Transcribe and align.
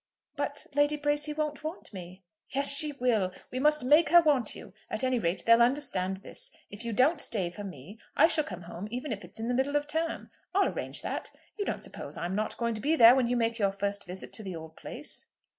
"But 0.35 0.65
Lady 0.73 0.97
Bracy 0.97 1.31
won't 1.31 1.63
want 1.63 1.93
me." 1.93 2.23
"Yes, 2.55 2.75
she 2.75 2.91
will. 2.93 3.31
We 3.51 3.59
must 3.59 3.85
make 3.85 4.09
her 4.09 4.19
want 4.19 4.55
you. 4.55 4.73
At 4.89 5.03
any 5.03 5.19
rate 5.19 5.43
they'll 5.45 5.61
understand 5.61 6.17
this; 6.17 6.49
if 6.71 6.83
you 6.83 6.91
don't 6.91 7.21
stay 7.21 7.51
for 7.51 7.63
me, 7.63 7.99
I 8.17 8.25
shall 8.25 8.43
come 8.43 8.63
home 8.63 8.87
even 8.89 9.11
if 9.11 9.23
it's 9.23 9.39
in 9.39 9.47
the 9.47 9.53
middle 9.53 9.75
of 9.75 9.85
term. 9.85 10.31
I'll 10.55 10.73
arrange 10.73 11.03
that. 11.03 11.29
You 11.59 11.65
don't 11.65 11.83
suppose 11.83 12.17
I'm 12.17 12.33
not 12.33 12.57
going 12.57 12.73
to 12.73 12.81
be 12.81 12.95
there 12.95 13.13
when 13.13 13.27
you 13.27 13.37
make 13.37 13.59
your 13.59 13.69
first 13.71 14.07
visit 14.07 14.33
to 14.33 14.41
the 14.41 14.55
old 14.55 14.75
place." 14.75 15.27